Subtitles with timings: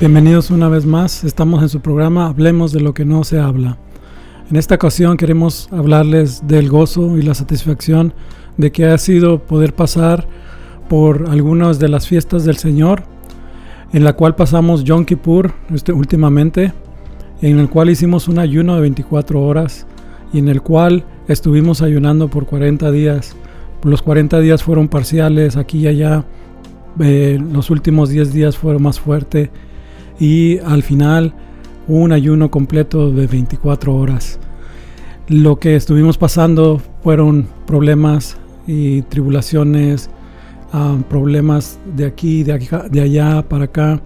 [0.00, 3.76] Bienvenidos una vez más, estamos en su programa Hablemos de lo que no se habla.
[4.50, 8.14] En esta ocasión queremos hablarles del gozo y la satisfacción
[8.56, 10.26] de que ha sido poder pasar
[10.88, 13.02] por algunas de las fiestas del Señor,
[13.92, 16.72] en la cual pasamos Yom Kippur este, últimamente,
[17.42, 19.86] en el cual hicimos un ayuno de 24 horas
[20.32, 23.36] y en el cual estuvimos ayunando por 40 días.
[23.82, 26.24] Los 40 días fueron parciales aquí y allá,
[27.00, 29.50] eh, los últimos 10 días fueron más fuertes
[30.20, 31.32] y al final
[31.88, 34.38] un ayuno completo de 24 horas.
[35.26, 40.10] Lo que estuvimos pasando fueron problemas y tribulaciones,
[40.72, 42.52] ah, problemas de aquí, de,
[43.00, 44.00] allá para acá.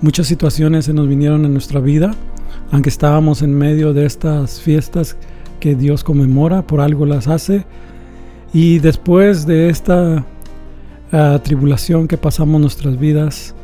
[0.00, 2.14] Muchas situaciones se nos vinieron en nuestra vida,
[2.72, 5.16] aunque estábamos en medio de estas fiestas
[5.60, 7.64] que Dios conmemora, por algo las hace.
[8.52, 10.24] Y después de esta
[11.12, 13.54] ah, tribulación que pasamos nuestras vidas,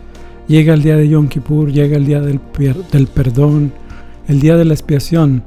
[0.47, 2.39] Llega el día de Yom Kippur, llega el día del,
[2.93, 3.73] del perdón,
[4.29, 5.43] el día de la expiación.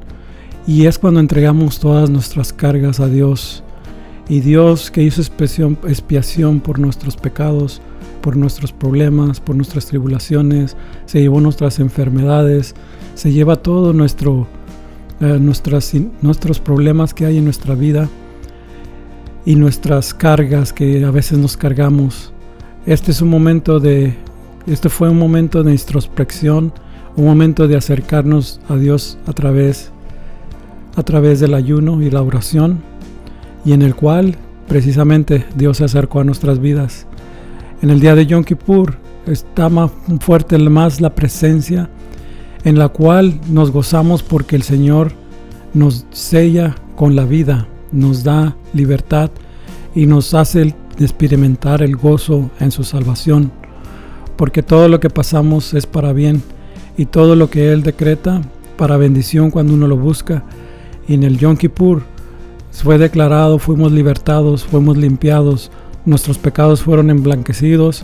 [0.65, 3.63] Y es cuando entregamos todas nuestras cargas a Dios.
[4.27, 7.81] Y Dios que hizo expiación, por nuestros pecados,
[8.21, 10.75] por nuestros problemas, por nuestras tribulaciones,
[11.05, 12.75] se llevó nuestras enfermedades,
[13.13, 14.47] se lleva todo nuestro,
[15.21, 18.09] eh, nuestros problemas que hay en nuestra vida
[19.45, 22.33] y nuestras cargas que a veces nos cargamos.
[22.85, 24.13] Este es un momento de
[24.67, 26.73] este fue un momento de introspección,
[27.15, 29.91] un momento de acercarnos a Dios a través,
[30.97, 32.81] a través del ayuno y la oración,
[33.63, 34.35] y en el cual
[34.67, 37.07] precisamente Dios se acercó a nuestras vidas.
[37.81, 41.89] En el día de Yom Kippur está más fuerte más la presencia
[42.65, 45.13] en la cual nos gozamos porque el Señor
[45.73, 49.31] nos sella con la vida, nos da libertad
[49.95, 53.51] y nos hace experimentar el gozo en su salvación
[54.37, 56.41] porque todo lo que pasamos es para bien
[56.97, 58.41] y todo lo que Él decreta
[58.77, 60.43] para bendición cuando uno lo busca.
[61.07, 62.03] Y en el Yom Kippur
[62.71, 65.71] fue declarado, fuimos libertados, fuimos limpiados,
[66.05, 68.03] nuestros pecados fueron emblanquecidos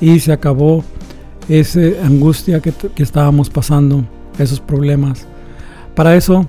[0.00, 0.84] y se acabó
[1.48, 4.04] esa angustia que, estábamos pasando,
[4.38, 5.26] esos problemas.
[5.94, 6.48] Para eso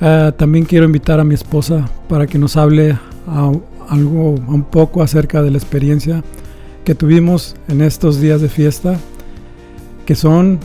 [0.00, 2.98] eh, también quiero invitar a mi esposa para que nos hable
[3.88, 6.22] algo un poco acerca de la experiencia
[6.84, 8.98] que tuvimos en estos días de fiesta,
[10.04, 10.58] que son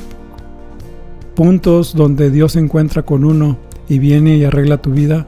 [1.34, 3.58] puntos donde Dios se encuentra con uno
[3.88, 5.28] y viene y arregla tu vida,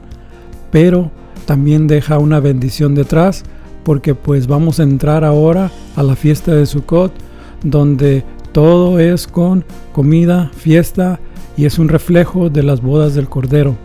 [0.70, 1.10] pero
[1.46, 3.42] también deja una bendición detrás,
[3.84, 7.12] porque pues vamos a entrar ahora a la fiesta de Sukkot,
[7.64, 8.22] donde
[8.52, 11.18] todo es con comida, fiesta
[11.56, 13.76] y es un reflejo de las bodas del Cordero.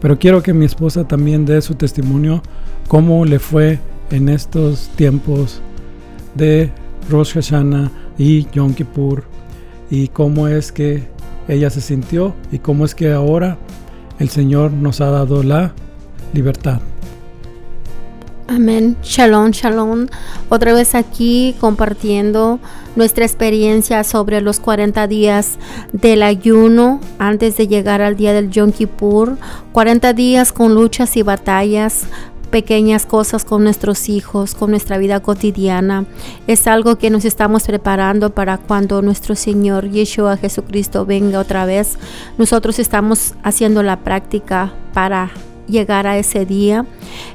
[0.00, 2.42] Pero quiero que mi esposa también dé su testimonio,
[2.88, 3.78] cómo le fue
[4.10, 5.60] en estos tiempos
[6.34, 6.70] de
[7.10, 9.24] Rosh Hashanah y Yom Kippur
[9.90, 11.02] y cómo es que
[11.48, 13.58] ella se sintió y cómo es que ahora
[14.18, 15.72] el Señor nos ha dado la
[16.32, 16.80] libertad.
[18.50, 18.96] Amén.
[19.02, 20.06] Shalom, shalom.
[20.48, 22.58] Otra vez aquí compartiendo
[22.96, 25.58] nuestra experiencia sobre los 40 días
[25.92, 29.36] del ayuno antes de llegar al día del Yom Kippur.
[29.72, 32.06] 40 días con luchas y batallas,
[32.48, 36.04] pequeñas cosas con nuestros hijos, con nuestra vida cotidiana.
[36.46, 41.98] Es algo que nos estamos preparando para cuando nuestro Señor Yeshua Jesucristo venga otra vez.
[42.38, 45.30] Nosotros estamos haciendo la práctica para
[45.68, 46.86] llegar a ese día.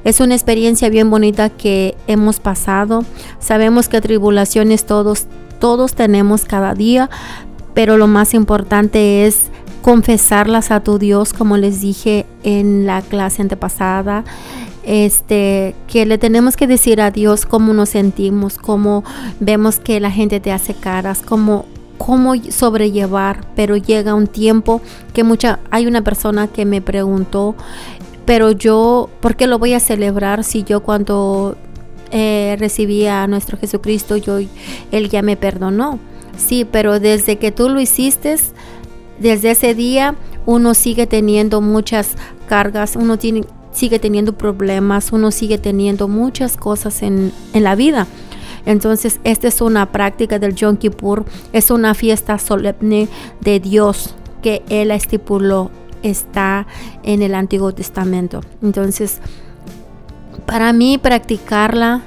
[0.04, 3.06] Es una experiencia bien bonita que hemos pasado.
[3.40, 5.28] Sabemos que tribulaciones todos
[5.60, 7.10] todos tenemos cada día,
[7.74, 9.50] pero lo más importante es
[9.82, 14.26] confesarlas a tu Dios, como les dije en la clase antepasada
[14.84, 19.04] este, que le tenemos que decir a Dios cómo nos sentimos, cómo
[19.40, 21.66] vemos que la gente te hace caras, cómo,
[21.98, 24.82] cómo sobrellevar, pero llega un tiempo
[25.14, 27.56] que mucha, hay una persona que me preguntó,
[28.26, 31.58] pero yo, ¿por qué lo voy a celebrar si yo cuando
[32.12, 34.40] eh, recibí a nuestro Jesucristo, yo,
[34.92, 36.00] Él ya me perdonó?
[36.38, 38.36] Sí, pero desde que tú lo hiciste,
[39.20, 40.16] desde ese día
[40.46, 42.16] uno sigue teniendo muchas
[42.48, 48.08] cargas, uno tiene, sigue teniendo problemas, uno sigue teniendo muchas cosas en, la vida.
[48.66, 53.10] Entonces, esta es una práctica del Yom Kippur, es una fiesta solemne
[53.42, 55.70] de Dios que Él estipuló,
[56.02, 56.66] está
[57.04, 58.42] en el Antiguo Testamento.
[58.62, 59.20] Entonces,
[60.46, 62.04] para mí practicarla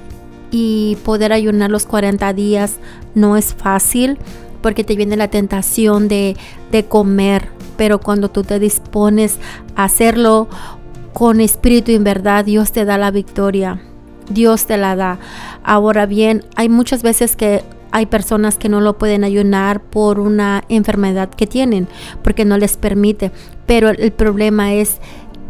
[0.50, 2.76] y poder ayunar los 40 días
[3.14, 4.18] no es fácil
[4.62, 6.36] porque te viene la tentación de,
[6.70, 9.38] de comer, pero cuando tú te dispones
[9.74, 10.48] a hacerlo
[11.16, 13.80] con espíritu y en verdad, Dios te da la victoria.
[14.28, 15.18] Dios te la da.
[15.64, 20.64] Ahora bien, hay muchas veces que hay personas que no lo pueden ayunar por una
[20.68, 21.88] enfermedad que tienen,
[22.22, 23.30] porque no les permite.
[23.64, 25.00] Pero el problema es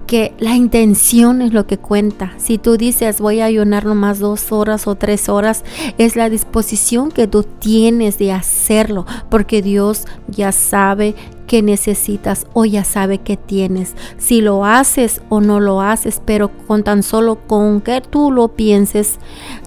[0.06, 2.32] que la intención es lo que cuenta.
[2.38, 5.64] Si tú dices voy a ayunar nomás dos horas o tres horas,
[5.98, 11.14] es la disposición que tú tienes de hacerlo, porque Dios ya sabe
[11.46, 13.94] que necesitas o ya sabe que tienes.
[14.18, 18.48] Si lo haces o no lo haces, pero con tan solo con que tú lo
[18.48, 19.18] pienses,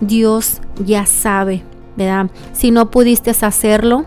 [0.01, 1.63] Dios ya sabe,
[1.95, 2.29] ¿verdad?
[2.53, 4.05] Si no pudiste hacerlo,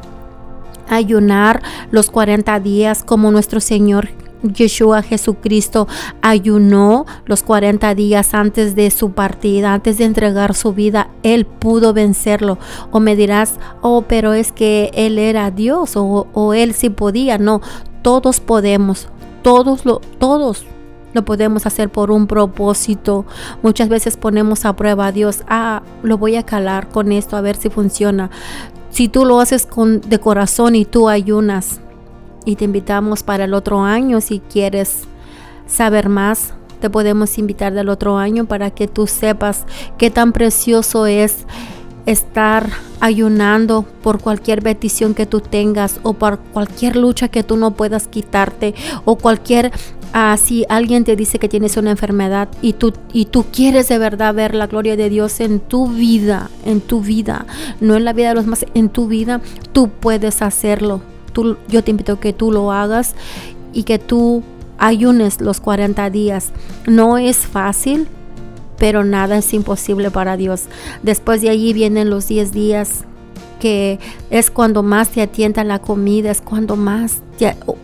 [0.88, 4.08] ayunar los 40 días como nuestro Señor
[4.42, 5.88] Yeshua Jesucristo
[6.20, 11.92] ayunó los 40 días antes de su partida, antes de entregar su vida, Él pudo
[11.92, 12.58] vencerlo.
[12.90, 17.38] O me dirás, oh, pero es que Él era Dios o, Él sí podía.
[17.38, 17.60] No,
[18.02, 19.08] todos podemos,
[19.42, 20.64] todos lo, todos
[21.12, 23.24] lo podemos hacer por un propósito.
[23.62, 27.40] Muchas veces ponemos a prueba a Dios, ah, lo voy a calar con esto a
[27.40, 28.30] ver si funciona.
[28.90, 31.80] Si tú lo haces con, de corazón y tú ayunas,
[32.44, 35.04] y te invitamos para el otro año si quieres
[35.66, 36.54] saber más.
[36.80, 39.64] Te podemos invitar del otro año para que tú sepas
[39.98, 41.46] qué tan precioso es
[42.06, 47.72] estar ayunando por cualquier petición que tú tengas o por cualquier lucha que tú no
[47.72, 48.74] puedas quitarte
[49.04, 49.70] o cualquier
[50.12, 53.98] ah, si alguien te dice que tienes una enfermedad y tú y tú quieres de
[53.98, 57.46] verdad ver la gloria de Dios en tu vida, en tu vida,
[57.80, 59.40] no en la vida de los demás, en tu vida,
[59.72, 61.11] tú puedes hacerlo
[61.68, 63.14] yo te invito a que tú lo hagas
[63.72, 64.42] y que tú
[64.78, 66.52] ayunes los 40 días.
[66.86, 68.08] No es fácil,
[68.78, 70.64] pero nada es imposible para Dios.
[71.02, 73.04] Después de allí vienen los 10 días
[73.60, 74.00] que
[74.30, 77.22] es cuando más te atienta la comida, es cuando más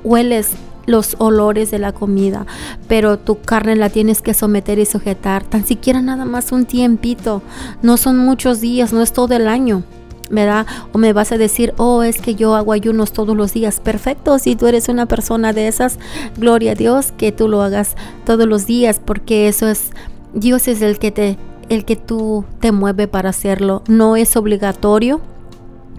[0.03, 0.51] hueles
[0.87, 2.47] los olores de la comida,
[2.89, 7.43] pero tu carne la tienes que someter y sujetar, tan siquiera nada más un tiempito,
[7.83, 9.85] no son muchos días, no es todo el año.
[10.31, 10.67] ¿Verdad?
[10.93, 13.81] O me vas a decir, oh, es que yo hago ayunos todos los días.
[13.81, 15.99] Perfecto, si tú eres una persona de esas,
[16.37, 19.91] gloria a Dios que tú lo hagas todos los días, porque eso es,
[20.35, 21.39] Dios es el que te,
[21.69, 23.83] el que tú te mueve para hacerlo.
[23.89, 25.21] No es obligatorio.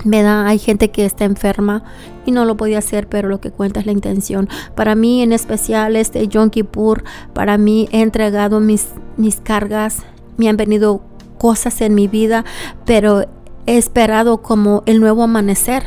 [0.06, 0.48] ¿verdad?
[0.48, 1.84] Hay gente que está enferma
[2.26, 4.48] y no lo podía hacer, pero lo que cuenta es la intención.
[4.76, 7.04] Para mí, en especial, este Yom Kippur,
[7.34, 8.88] para mí he entregado mis,
[9.18, 10.04] mis cargas,
[10.38, 11.02] me han venido
[11.38, 12.46] cosas en mi vida,
[12.86, 13.26] pero
[13.70, 15.84] he esperado como el nuevo amanecer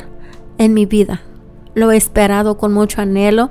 [0.57, 1.23] en mi vida.
[1.75, 3.51] Lo he esperado con mucho anhelo.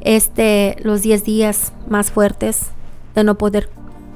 [0.00, 2.66] Este, los 10 días más fuertes
[3.16, 3.68] de no poder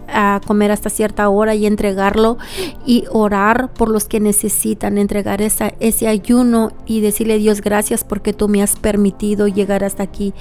[0.06, 2.38] ah, comer hasta cierta hora y entregarlo
[2.86, 8.32] y orar por los que necesitan entregar esa, ese ayuno y decirle Dios gracias porque
[8.32, 10.34] tú me has permitido llegar hasta aquí.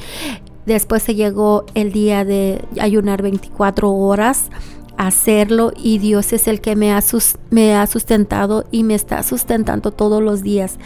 [0.67, 4.51] Después se llegó el día de ayunar 24 horas
[4.97, 7.03] hacerlo y Dios es el que me ha,
[7.51, 10.77] me ha sustentado y me está sustentando todos los días.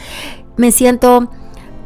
[0.58, 1.32] Me siento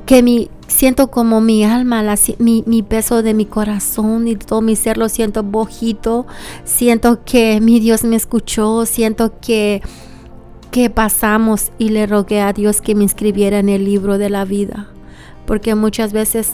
[0.05, 2.03] que mi, siento como mi alma,
[2.39, 6.25] mi, mi, peso de mi corazón y todo mi ser lo siento bojito,
[6.63, 9.82] siento que mi Dios me escuchó, siento que,
[10.72, 14.46] que pasamos y le rogué a Dios que me inscribiera en el libro de la
[14.46, 14.89] vida,
[15.46, 16.53] porque muchas veces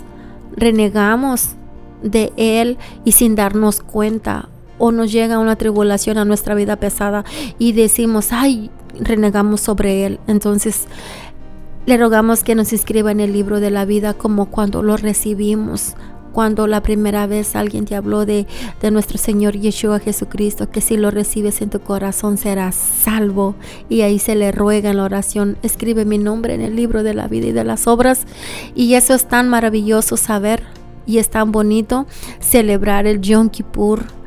[0.56, 1.56] renegamos
[2.04, 4.50] de Él y sin darnos cuenta
[4.82, 7.24] o nos llega una tribulación a nuestra vida pesada
[7.60, 10.20] y decimos, ay, renegamos sobre Él.
[10.26, 10.88] Entonces,
[11.86, 15.94] le rogamos que nos inscriba en el libro de la vida como cuando lo recibimos,
[16.34, 18.48] cuando la primera vez alguien te habló de,
[18.82, 23.54] de, nuestro Señor Yeshua Jesucristo, que si lo recibes en tu corazón serás salvo.
[23.88, 27.14] Y ahí se le ruega en la oración, escribe mi nombre en el libro de
[27.14, 28.26] la vida y de las obras.
[28.74, 30.64] Y eso es tan maravilloso saber
[31.06, 32.08] y es tan bonito
[32.40, 34.21] celebrar el Yom Kippur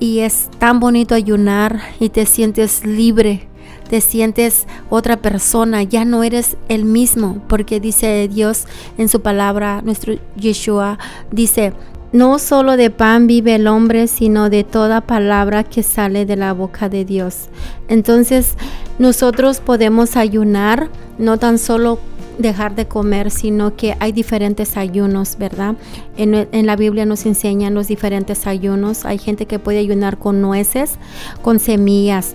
[0.00, 3.48] y es tan bonito ayunar y te sientes libre,
[3.88, 9.82] te sientes otra persona, ya no eres el mismo, porque dice Dios en su palabra,
[9.82, 10.98] nuestro Yeshua,
[11.30, 11.72] dice,
[12.12, 16.54] no solo de pan vive el hombre, sino de toda palabra que sale de la
[16.54, 17.48] boca de Dios.
[17.88, 18.54] Entonces,
[18.98, 20.88] nosotros podemos ayunar
[21.18, 21.98] no tan solo
[22.38, 25.74] dejar de comer, sino que hay diferentes ayunos, ¿verdad?
[26.16, 29.04] En, la Biblia nos enseñan los diferentes ayunos.
[29.04, 30.98] Hay gente que puede ayunar con nueces,
[31.42, 32.34] con semillas.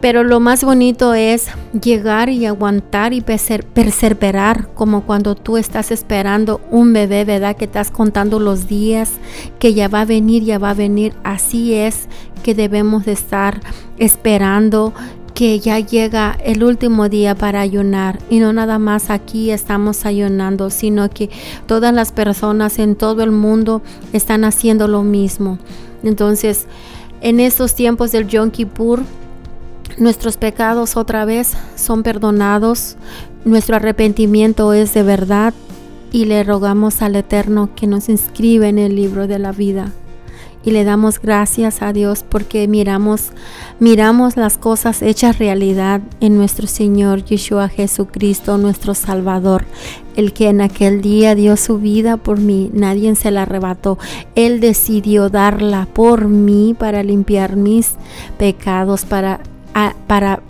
[0.00, 1.46] Pero lo más bonito es
[1.80, 7.56] llegar y aguantar y perseverar, como cuando tú estás esperando un bebé, ¿verdad?
[7.56, 9.12] Que estás contando los días,
[9.60, 11.14] que ya va a venir, ya va a venir.
[11.22, 12.08] Así es
[12.42, 13.60] que debemos de estar
[13.96, 14.92] esperando
[15.34, 20.70] que ya llega el último día para ayunar y no nada más aquí estamos ayunando,
[20.70, 21.30] sino que
[21.66, 25.58] todas las personas en todo el mundo están haciendo lo mismo.
[26.02, 26.66] Entonces,
[27.20, 29.02] en estos tiempos del Yom Kippur,
[29.98, 32.96] nuestros pecados otra vez son perdonados,
[33.44, 35.54] nuestro arrepentimiento es de verdad
[36.10, 39.92] y le rogamos al Eterno que nos inscribe en el libro de la vida
[40.64, 43.30] y le damos gracias a Dios porque miramos
[43.80, 49.64] miramos las cosas hechas realidad en nuestro Señor Yeshua Jesucristo, nuestro Salvador,
[50.16, 53.98] el que en aquel día dio su vida por mí, nadie se la arrebató.
[54.34, 57.94] Él decidió darla por mí para limpiar mis
[58.38, 59.40] pecados, para
[60.06, 60.42] para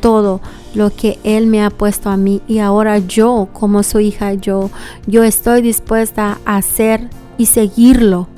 [0.00, 0.40] todo
[0.74, 4.70] lo que él me ha puesto a mí y ahora yo como su hija yo
[5.06, 7.08] yo estoy dispuesta a hacer
[7.38, 8.28] y seguirlo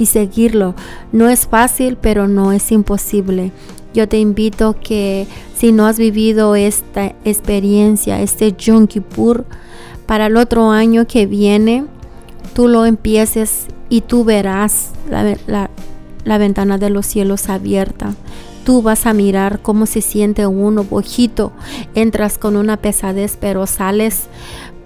[0.00, 0.74] y seguirlo.
[1.12, 3.52] No es fácil, pero no es imposible.
[3.92, 9.44] Yo te invito que si no has vivido esta experiencia, este Yom Kippur,
[10.06, 11.84] para el otro año que viene,
[12.54, 15.70] tú lo empieces y tú verás la,
[16.24, 18.14] la ventana de los cielos abierta.
[18.64, 21.52] Tú vas a mirar cómo se siente uno bojito.
[21.94, 24.28] Entras con una pesadez, pero sales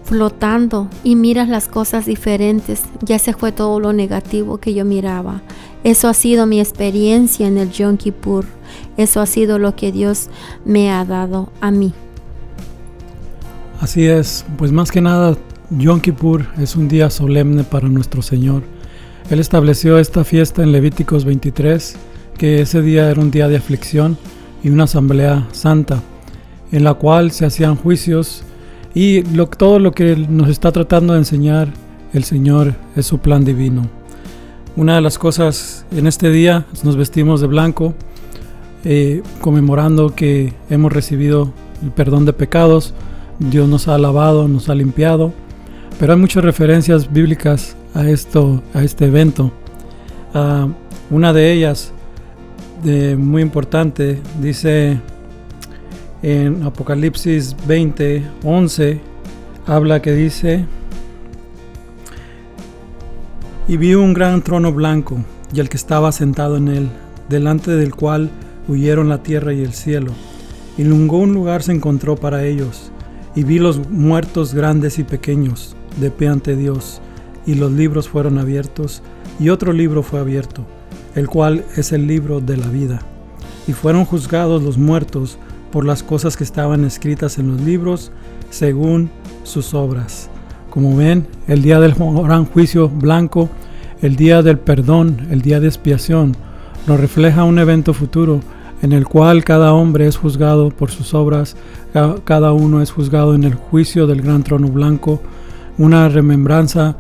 [0.05, 2.83] flotando y miras las cosas diferentes.
[3.03, 5.43] Ya se fue todo lo negativo que yo miraba.
[5.83, 8.45] Eso ha sido mi experiencia en el Yom Kippur.
[8.97, 10.29] Eso ha sido lo que Dios
[10.65, 11.93] me ha dado a mí.
[13.81, 15.37] Así es, pues más que nada,
[15.71, 18.63] Yom Kippur es un día solemne para nuestro Señor.
[19.31, 21.97] Él estableció esta fiesta en Levíticos 23,
[22.39, 24.17] que ese día era un día de aflicción
[24.63, 26.03] y una asamblea santa,
[26.73, 28.45] en la cual se hacían juicios
[28.95, 29.23] y
[29.59, 31.69] todo lo que nos está tratando de enseñar
[32.13, 33.89] el Señor es su plan divino.
[34.77, 37.95] Una de las cosas en este día nos vestimos de blanco,
[38.85, 42.95] eh, conmemorando que hemos recibido el perdón de pecados,
[43.41, 45.33] Dios nos ha lavado, nos ha limpiado,
[45.99, 49.53] pero hay muchas referencias bíblicas a esto, a este evento.
[50.35, 50.69] Ah,
[51.11, 51.93] una de ellas,
[53.17, 55.01] muy importante, dice
[56.25, 58.99] en Apocalipsis 20, 11,
[59.67, 60.65] habla que dice,
[63.69, 65.19] y vi un gran trono blanco
[65.53, 66.89] y el que estaba sentado en él,
[67.29, 68.31] delante del cual
[68.69, 70.13] huyeron la tierra y el cielo,
[70.79, 72.91] y ningún lugar se encontró para ellos,
[73.35, 77.03] y vi los muertos grandes y pequeños, de pie ante Dios,
[77.45, 79.03] y los libros fueron abiertos,
[79.39, 80.65] y otro libro fue abierto,
[81.17, 83.03] el cual es el libro de la vida.
[83.67, 85.39] Y fueron juzgados los muertos
[85.75, 88.13] por las cosas que estaban escritas en los libros
[88.49, 89.11] según
[89.43, 90.31] sus obras.
[90.71, 93.49] Como ven, el día del gran juicio blanco,
[94.01, 96.37] el día del perdón, el día de expiación,
[96.87, 98.41] nos refleja un evento futuro
[98.83, 101.57] en el cual cada hombre es juzgado por sus obras,
[102.23, 105.21] cada uno es juzgado en el juicio del gran trono blanco,
[105.77, 106.97] una remembranza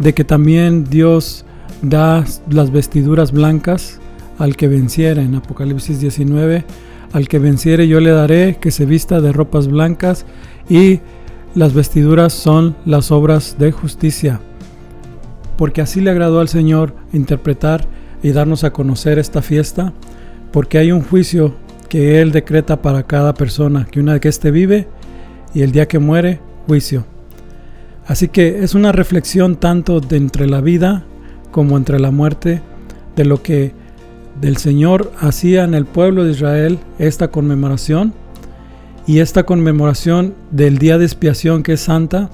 [0.00, 1.44] de que también Dios
[1.82, 4.00] da las vestiduras blancas
[4.40, 6.64] al que venciera en Apocalipsis 19
[7.12, 10.26] al que venciere yo le daré que se vista de ropas blancas
[10.68, 11.00] y
[11.54, 14.40] las vestiduras son las obras de justicia.
[15.56, 17.86] Porque así le agradó al Señor interpretar
[18.22, 19.92] y darnos a conocer esta fiesta,
[20.52, 21.54] porque hay un juicio
[21.88, 24.86] que Él decreta para cada persona, que una vez que éste vive
[25.54, 27.04] y el día que muere, juicio.
[28.06, 31.04] Así que es una reflexión tanto de entre la vida
[31.50, 32.60] como entre la muerte,
[33.16, 33.72] de lo que
[34.40, 38.14] del Señor hacía en el pueblo de Israel esta conmemoración
[39.06, 42.30] y esta conmemoración del día de expiación que es santa,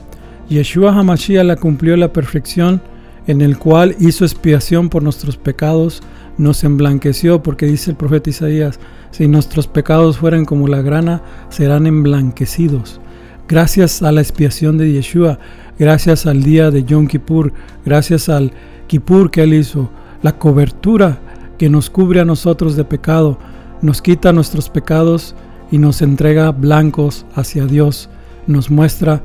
[0.49, 2.83] Yeshua HaMashiach la cumplió la perfección
[3.27, 6.03] en el cual hizo expiación por nuestros pecados,
[6.37, 8.81] nos emblanqueció, porque dice el profeta Isaías,
[9.13, 13.01] si nuestros pecados fueran como la grana, serán emblanquecidos.
[13.49, 15.39] Gracias a la expiación de Yeshua,
[15.79, 17.53] gracias al día de Yom Kippur,
[17.85, 18.53] gracias al
[18.89, 19.91] Kippur que él hizo,
[20.23, 21.21] la cobertura
[21.59, 23.39] que nos cubre a nosotros de pecado,
[23.83, 25.35] nos quita nuestros pecados
[25.71, 28.09] y nos entrega blancos hacia Dios,
[28.47, 29.23] nos muestra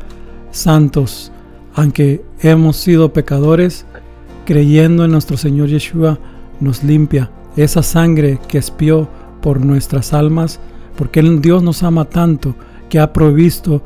[0.51, 1.31] santos,
[1.73, 3.85] aunque hemos sido pecadores,
[4.45, 6.19] creyendo en nuestro Señor Yeshua,
[6.59, 9.07] nos limpia esa sangre que espió
[9.41, 10.59] por nuestras almas,
[10.97, 12.55] porque Dios nos ama tanto
[12.89, 13.81] que ha provisto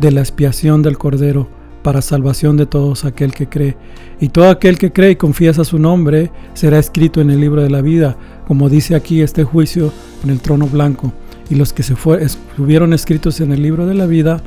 [0.00, 3.76] de la expiación del Cordero para salvación de todos aquel que cree.
[4.20, 7.70] Y todo aquel que cree y confiesa su nombre será escrito en el libro de
[7.70, 9.92] la vida, como dice aquí este juicio
[10.24, 11.12] en el trono blanco.
[11.50, 14.42] Y los que se fue, estuvieron escritos en el libro de la vida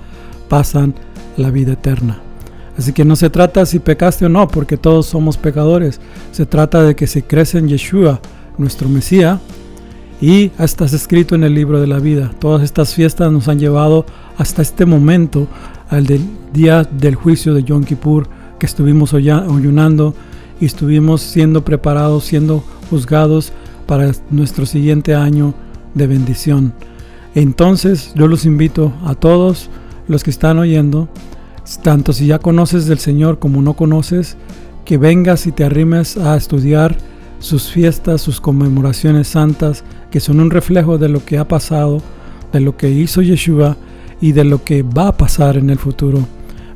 [0.48, 0.94] pasan
[1.38, 2.20] la vida eterna.
[2.78, 6.02] Así que no se trata si pecaste o no, porque todos somos pecadores.
[6.32, 8.20] Se trata de que si crees en Yeshua,
[8.58, 9.40] nuestro Mesías,
[10.22, 12.32] y estás escrito en el libro de la vida.
[12.40, 14.06] Todas estas fiestas nos han llevado
[14.38, 15.48] hasta este momento
[15.90, 16.22] al del
[16.54, 18.28] día del juicio de Yom Kippur
[18.60, 20.14] que estuvimos ayunando
[20.60, 23.52] y estuvimos siendo preparados, siendo juzgados
[23.86, 25.54] para nuestro siguiente año
[25.94, 26.74] de bendición.
[27.36, 29.70] Entonces yo los invito a todos
[30.08, 31.10] los que están oyendo,
[31.84, 34.38] tanto si ya conoces del Señor como no conoces,
[34.86, 36.96] que vengas y te arrimes a estudiar
[37.40, 42.02] sus fiestas, sus conmemoraciones santas, que son un reflejo de lo que ha pasado,
[42.54, 43.76] de lo que hizo Yeshua
[44.22, 46.20] y de lo que va a pasar en el futuro.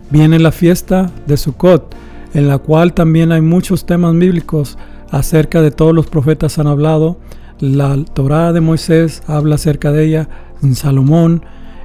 [0.10, 1.96] Viene la fiesta de Sukkot,
[2.34, 4.78] en la cual también hay muchos temas bíblicos
[5.12, 7.18] acerca de todos los profetas han hablado.
[7.60, 10.30] La Torá de Moisés habla acerca de ella,
[10.62, 11.44] en Salomón,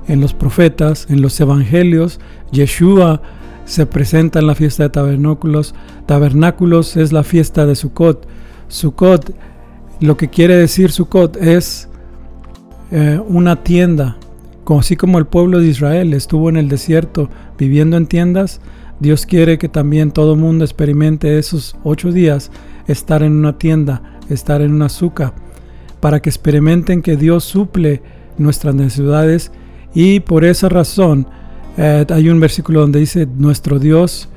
[0.08, 2.20] en los profetas, en los evangelios.
[2.52, 3.22] Yeshua
[3.64, 5.74] se presenta en la fiesta de tabernáculos.
[6.06, 8.26] Tabernáculos es la fiesta de Sukkot.
[8.68, 9.34] Sukkot,
[10.00, 11.88] lo que quiere decir Sukkot es
[12.90, 14.18] eh, una tienda.
[14.68, 17.28] Así como el pueblo de Israel estuvo en el desierto
[17.58, 18.60] viviendo en tiendas,
[19.00, 22.50] Dios quiere que también todo mundo experimente esos ocho días
[22.86, 25.34] estar en una tienda, estar en una azúcar,
[26.00, 28.02] para que experimenten que Dios suple
[28.38, 29.52] nuestras necesidades
[29.94, 31.26] y por esa razón
[31.76, 34.28] eh, hay un versículo donde dice nuestro Dios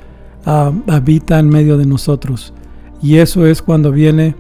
[0.46, 2.54] ah, habita en medio de nosotros
[3.02, 4.36] y eso es cuando viene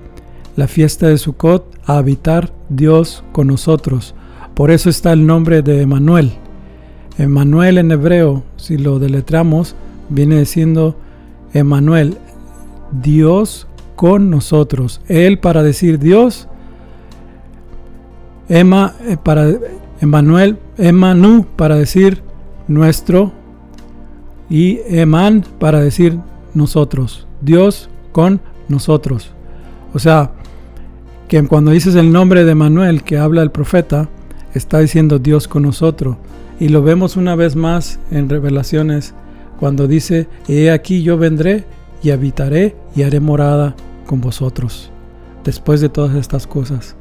[0.56, 4.16] la fiesta de Sukkot a habitar Dios con nosotros.
[4.58, 6.32] Por eso está el nombre de Emanuel.
[7.20, 9.76] Emanuel en hebreo, si lo deletramos,
[10.10, 10.96] viene diciendo
[11.54, 12.18] Emanuel,
[12.92, 15.00] Dios con nosotros.
[15.08, 16.48] Él para decir Dios,
[18.50, 19.48] Emma eh, para
[20.02, 22.24] Emanuel, Emanu para decir
[22.68, 23.34] nuestro
[24.50, 26.18] y Eman para decir
[26.56, 27.28] nosotros.
[27.42, 29.30] Dios con nosotros.
[29.94, 30.32] O sea,
[31.28, 34.10] que cuando dices el nombre de Manuel que habla el profeta,
[34.54, 36.18] está diciendo Dios con nosotros.
[36.60, 39.14] Y lo vemos una vez más en revelaciones
[39.60, 41.66] cuando dice, he aquí yo vendré
[42.02, 44.92] y habitaré y haré morada con vosotros,
[45.44, 46.96] después de todas estas cosas.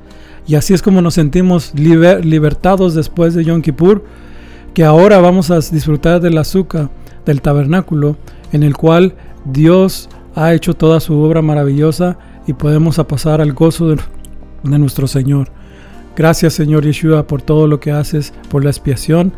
[0.46, 4.04] Y así es como nos sentimos libertados después de Yom Kippur,
[4.74, 6.90] que ahora vamos a disfrutar del azúcar
[7.24, 8.16] del tabernáculo,
[8.52, 13.88] en el cual Dios ha hecho toda su obra maravillosa y podemos pasar al gozo
[13.88, 13.96] de,
[14.62, 15.50] de nuestro Señor.
[16.16, 19.32] Gracias Señor Yeshua por todo lo que haces, por la expiación,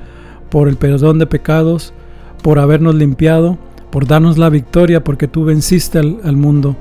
[0.49, 1.93] por el perdón de pecados,
[2.43, 3.59] por habernos limpiado,
[3.91, 6.77] por darnos la victoria, porque tú venciste al, mundo.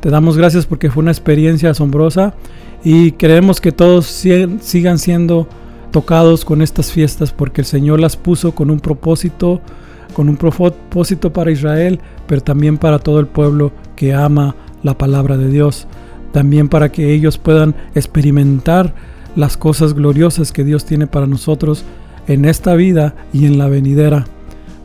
[0.00, 2.34] Te damos gracias porque fue una experiencia asombrosa
[2.84, 5.48] y creemos que todos sigan siendo
[5.92, 9.62] tocados con estas fiestas porque el Señor las puso con un propósito,
[10.12, 15.38] con un propósito para Israel, pero también para todo el pueblo que ama la palabra
[15.38, 15.86] de Dios.
[16.32, 18.92] También para que ellos puedan experimentar
[19.38, 21.84] las cosas gloriosas que Dios tiene para nosotros
[22.26, 24.26] en esta vida y en la venidera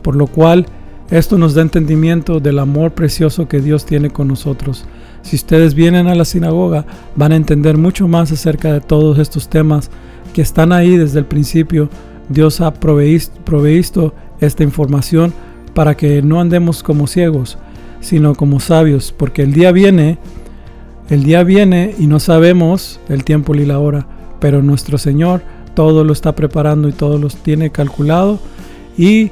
[0.04, 0.66] por lo cual
[1.10, 4.84] esto nos da entendimiento del amor precioso que Dios tiene con nosotros.
[5.22, 6.84] Si ustedes vienen a la sinagoga,
[7.16, 9.90] van a entender mucho más acerca de todos estos temas
[10.34, 11.88] que están ahí desde el principio.
[12.28, 15.32] Dios ha provisto, esta información
[15.72, 17.56] para que no andemos como ciegos,
[18.00, 20.18] sino como sabios, porque el día viene,
[21.08, 24.06] el día viene y no sabemos el tiempo ni la hora,
[24.44, 25.40] pero nuestro Señor
[25.72, 28.38] todo lo está preparando y todo lo tiene calculado
[28.94, 29.30] y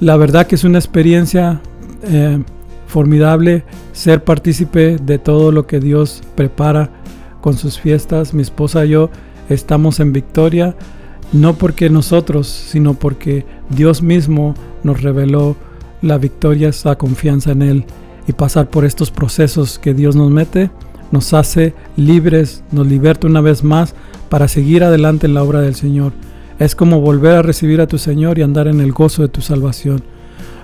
[0.00, 1.60] la verdad que es una experiencia
[2.02, 2.42] eh,
[2.88, 6.90] formidable ser partícipe de todo lo que Dios prepara
[7.40, 8.34] con sus fiestas.
[8.34, 9.10] Mi esposa y yo
[9.48, 10.74] estamos en victoria,
[11.32, 15.54] no porque nosotros, sino porque Dios mismo nos reveló
[16.02, 17.84] la victoria, esa confianza en Él
[18.26, 20.68] y pasar por estos procesos que Dios nos mete,
[21.12, 23.94] nos hace libres, nos liberta una vez más
[24.28, 26.12] para seguir adelante en la obra del Señor.
[26.58, 29.40] Es como volver a recibir a tu Señor y andar en el gozo de tu
[29.40, 30.02] salvación.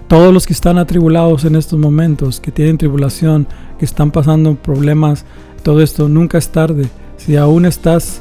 [0.08, 3.46] Todos los que están atribulados en estos momentos, que tienen tribulación,
[3.78, 5.24] que están pasando problemas,
[5.62, 6.88] todo esto nunca es tarde.
[7.16, 8.20] Si aún estás,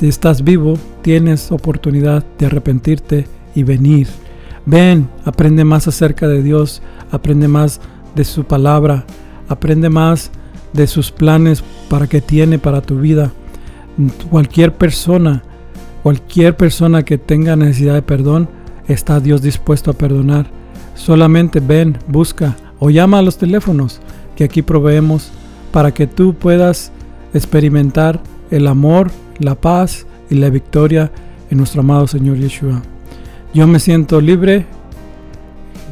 [0.00, 4.08] estás vivo, tienes oportunidad de arrepentirte y venir.
[4.66, 7.80] Ven, aprende más acerca de Dios, aprende más
[8.14, 9.04] de su palabra,
[9.48, 10.30] aprende más
[10.72, 13.32] de sus planes para que tiene para tu vida.
[14.30, 15.42] Cualquier persona
[16.04, 18.46] Cualquier persona que tenga necesidad de perdón,
[18.88, 20.50] está Dios dispuesto a perdonar.
[20.94, 24.02] Solamente ven, busca o llama a los teléfonos
[24.36, 25.32] que aquí proveemos
[25.72, 26.92] para que tú puedas
[27.32, 31.10] experimentar el amor, la paz y la victoria
[31.50, 32.82] en nuestro amado Señor Yeshua.
[33.54, 34.66] Yo me siento libre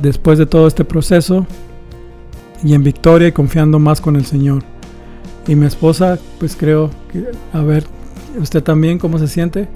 [0.03, 1.47] después de todo este proceso
[2.62, 4.72] y en victoria y confiando más con el Señor.
[5.47, 7.85] Y mi esposa, pues creo que, a ver,
[8.41, 9.69] ¿usted también cómo se siente?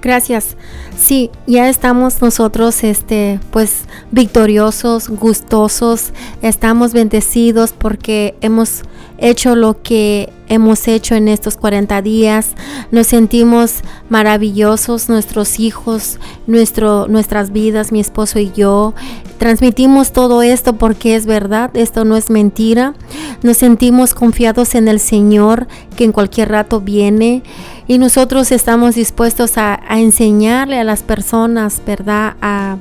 [0.00, 0.56] Gracias.
[0.96, 8.82] Sí, ya estamos nosotros, este, pues, victoriosos, gustosos, estamos bendecidos porque hemos
[9.18, 12.48] hecho lo que hemos hecho en estos 40 días.
[12.90, 13.76] Nos sentimos
[14.08, 18.94] maravillosos, nuestros hijos, nuestro, nuestras vidas, mi esposo y yo.
[19.38, 22.94] Transmitimos todo esto porque es verdad, esto no es mentira.
[23.42, 27.42] Nos sentimos confiados en el Señor que en cualquier rato viene
[27.86, 32.34] y nosotros estamos dispuestos a, enseñarle a las personas, ¿verdad?
[32.40, 32.78] A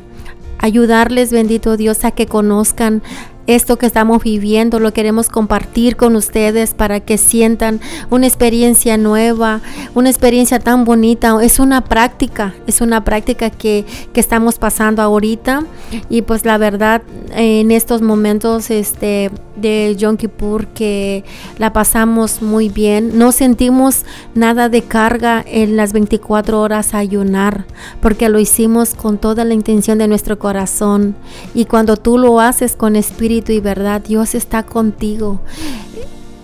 [0.60, 3.04] ayudarles, bendito Dios, a que conozcan
[3.48, 9.62] esto que estamos viviendo, lo queremos compartir con ustedes para que sientan una experiencia nueva,
[9.96, 11.38] una experiencia tan bonita.
[11.42, 15.66] Es una práctica, es una práctica que, que estamos pasando ahorita
[16.10, 17.02] y pues la verdad
[17.36, 21.24] en estos momentos este, de Yom Kippur que
[21.58, 23.18] la pasamos muy bien.
[23.18, 27.66] No sentimos nada de carga en las 24 horas a ayunar
[28.02, 31.16] porque lo hicimos con toda la intención de nuestro corazón
[31.54, 35.40] y cuando tú lo haces con espíritu y verdad, Dios está contigo.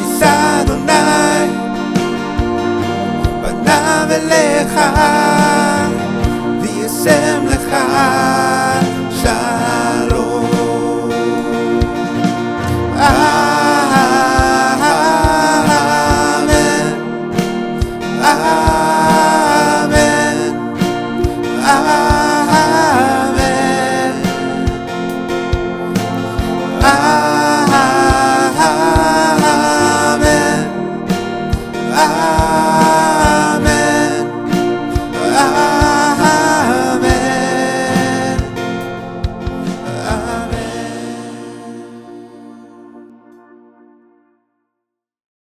[0.02, 1.50] יישא אדוני
[3.42, 4.80] פניו אליך
[6.62, 7.76] וישם לך